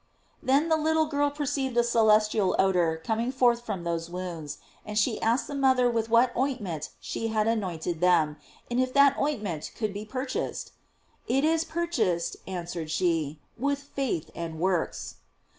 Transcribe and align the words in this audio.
Then 0.41 0.67
the 0.67 0.77
little 0.77 1.05
girl 1.05 1.29
perceived 1.29 1.77
a 1.77 1.83
celestial 1.83 2.55
odor 2.57 2.99
coming 3.05 3.31
forth 3.31 3.61
from 3.63 3.83
those 3.83 4.09
wounds, 4.09 4.57
and 4.83 4.97
she 4.97 5.21
asked 5.21 5.45
the 5.45 5.53
mother 5.53 5.91
with 5.91 6.09
what 6.09 6.35
ointment 6.35 6.89
she 6.99 7.27
had 7.27 7.47
anoint 7.47 7.85
ed 7.85 7.99
them, 8.01 8.37
and 8.71 8.79
if 8.79 8.91
that 8.93 9.15
ointment 9.19 9.69
could 9.75 9.93
be 9.93 10.03
pur 10.03 10.25
chased? 10.25 10.71
"It 11.27 11.43
is 11.43 11.63
purchased," 11.63 12.35
answered 12.47 12.89
she, 12.89 13.41
"with 13.59 13.77
faith 13.77 14.31
and 14.33 14.59
works." 14.59 15.17